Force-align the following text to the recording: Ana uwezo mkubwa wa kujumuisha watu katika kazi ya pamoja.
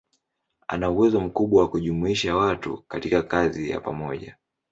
Ana 0.67 0.89
uwezo 0.89 1.19
mkubwa 1.19 1.61
wa 1.61 1.69
kujumuisha 1.69 2.35
watu 2.35 2.83
katika 2.87 3.23
kazi 3.23 3.69
ya 3.69 3.81
pamoja. 3.81 4.35